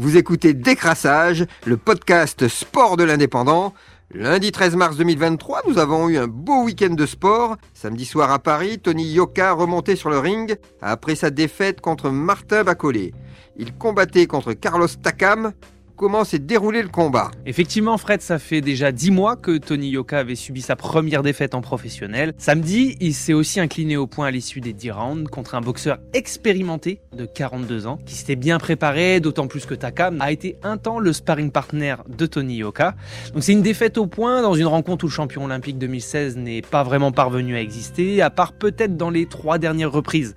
[0.00, 3.74] Vous écoutez Décrassage, le podcast sport de l'indépendant.
[4.14, 7.56] Lundi 13 mars 2023, nous avons eu un beau week-end de sport.
[7.74, 12.62] Samedi soir à Paris, Tony Yoka remontait sur le ring après sa défaite contre Martin
[12.62, 13.12] Bacolé.
[13.56, 15.52] Il combattait contre Carlos Takam,
[15.98, 17.32] comment s'est déroulé le combat.
[17.44, 21.56] Effectivement, Fred, ça fait déjà 10 mois que Tony Yoka avait subi sa première défaite
[21.56, 22.34] en professionnel.
[22.38, 25.98] Samedi, il s'est aussi incliné au point à l'issue des 10 rounds contre un boxeur
[26.14, 30.76] expérimenté de 42 ans qui s'était bien préparé, d'autant plus que Takam a été un
[30.76, 32.94] temps le sparring partner de Tony Yoka.
[33.34, 36.62] Donc c'est une défaite au point dans une rencontre où le champion olympique 2016 n'est
[36.62, 40.36] pas vraiment parvenu à exister, à part peut-être dans les trois dernières reprises.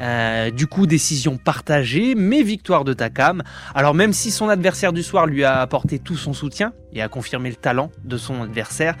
[0.00, 3.42] Euh, du coup, décision partagée, mais victoire de Takam.
[3.74, 7.08] Alors même si son adversaire du soir lui a apporté tout son soutien et a
[7.08, 8.96] confirmé le talent de son adversaire,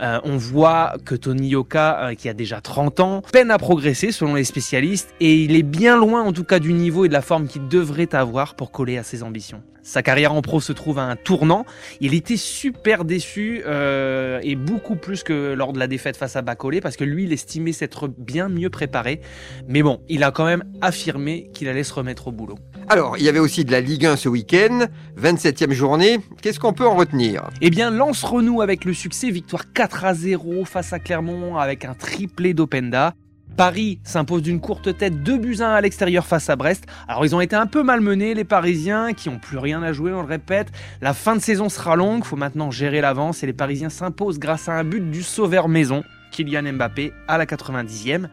[0.00, 4.12] euh, on voit que Tony Yoka, euh, qui a déjà 30 ans, peine à progresser
[4.12, 7.12] selon les spécialistes et il est bien loin en tout cas du niveau et de
[7.12, 9.62] la forme qu'il devrait avoir pour coller à ses ambitions.
[9.82, 11.64] Sa carrière en pro se trouve à un tournant.
[12.00, 16.82] Il était super déçu et beaucoup plus que lors de la défaite face à Bacolé
[16.82, 19.22] parce que lui, il estimait s'être bien mieux préparé.
[19.68, 22.58] Mais bon, il a quand même affirmé qu'il allait se remettre au boulot.
[22.92, 26.18] Alors, il y avait aussi de la Ligue 1 ce week-end, 27e journée.
[26.42, 27.48] Qu'est-ce qu'on peut en retenir?
[27.60, 31.84] Eh bien, Lance renoue avec le succès, victoire 4 à 0 face à Clermont avec
[31.84, 33.14] un triplé d'Openda.
[33.56, 36.86] Paris s'impose d'une courte tête 2 buts 1 à l'extérieur face à Brest.
[37.06, 40.12] Alors ils ont été un peu malmenés les Parisiens qui ont plus rien à jouer,
[40.12, 40.72] on le répète.
[41.00, 44.68] La fin de saison sera longue, faut maintenant gérer l'avance et les Parisiens s'imposent grâce
[44.68, 48.26] à un but du sauveur maison, Kylian Mbappé à la 90e.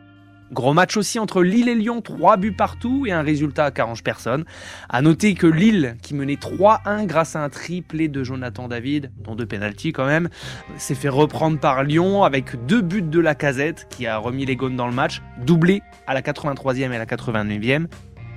[0.51, 4.03] Gros match aussi entre Lille et Lyon, 3 buts partout et un résultat qui arrange
[4.03, 4.45] personne.
[4.89, 9.35] À noter que Lille, qui menait 3-1 grâce à un triplé de Jonathan David, dont
[9.35, 10.29] deux pénalties quand même,
[10.77, 14.55] s'est fait reprendre par Lyon avec deux buts de la casette qui a remis les
[14.55, 17.87] gones dans le match, doublé à la 83e et la 89e.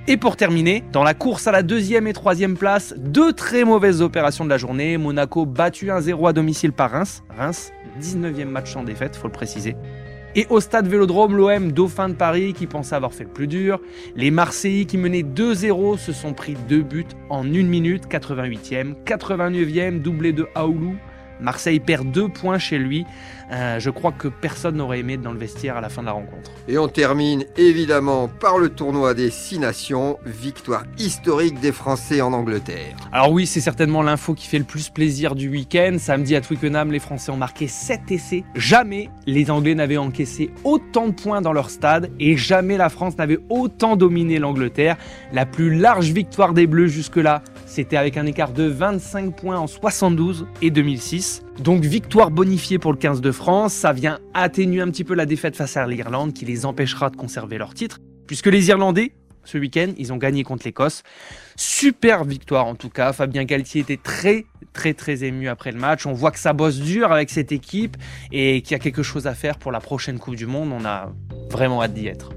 [0.07, 4.01] Et pour terminer, dans la course à la deuxième et troisième place, deux très mauvaises
[4.01, 4.97] opérations de la journée.
[4.97, 7.23] Monaco battu 1-0 à domicile par Reims.
[7.37, 7.71] Reims,
[8.01, 9.75] 19e match sans défaite, faut le préciser.
[10.33, 13.81] Et au stade Vélodrome, l'OM Dauphin de Paris qui pensait avoir fait le plus dur.
[14.15, 20.01] Les Marseillais qui menaient 2-0 se sont pris deux buts en 1 minute, 88e, 89e,
[20.01, 20.95] doublé de Aoulou.
[21.41, 23.05] Marseille perd deux points chez lui.
[23.51, 26.07] Euh, je crois que personne n'aurait aimé être dans le vestiaire à la fin de
[26.07, 26.51] la rencontre.
[26.69, 32.31] Et on termine évidemment par le tournoi des Six Nations, victoire historique des Français en
[32.31, 32.95] Angleterre.
[33.11, 35.97] Alors oui, c'est certainement l'info qui fait le plus plaisir du week-end.
[35.99, 38.43] Samedi à Twickenham, les Français ont marqué 7 essais.
[38.55, 43.17] Jamais les Anglais n'avaient encaissé autant de points dans leur stade et jamais la France
[43.17, 44.95] n'avait autant dominé l'Angleterre.
[45.33, 49.65] La plus large victoire des Bleus jusque-là, c'était avec un écart de 25 points en
[49.65, 51.43] 72 et 2006.
[51.63, 55.25] Donc victoire bonifiée pour le 15 de France, ça vient atténuer un petit peu la
[55.25, 59.13] défaite face à l'Irlande qui les empêchera de conserver leur titre, puisque les Irlandais,
[59.45, 61.03] ce week-end, ils ont gagné contre l'Écosse.
[61.55, 66.05] Super victoire en tout cas, Fabien Galtier était très très très ému après le match,
[66.05, 67.95] on voit que ça bosse dur avec cette équipe
[68.33, 70.83] et qu'il y a quelque chose à faire pour la prochaine Coupe du Monde, on
[70.83, 71.13] a
[71.49, 72.31] vraiment hâte d'y être.